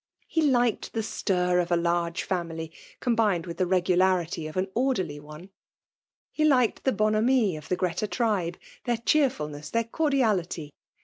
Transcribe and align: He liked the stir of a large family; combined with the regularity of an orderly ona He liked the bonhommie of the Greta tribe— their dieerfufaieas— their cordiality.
He 0.25 0.41
liked 0.41 0.93
the 0.93 1.03
stir 1.03 1.59
of 1.59 1.71
a 1.71 1.77
large 1.77 2.23
family; 2.23 2.71
combined 2.99 3.45
with 3.45 3.57
the 3.57 3.67
regularity 3.67 4.47
of 4.47 4.57
an 4.57 4.67
orderly 4.73 5.19
ona 5.19 5.49
He 6.31 6.43
liked 6.43 6.85
the 6.85 6.91
bonhommie 6.91 7.55
of 7.55 7.69
the 7.69 7.75
Greta 7.75 8.07
tribe— 8.07 8.57
their 8.85 8.97
dieerfufaieas— 8.97 9.69
their 9.73 9.83
cordiality. 9.83 10.71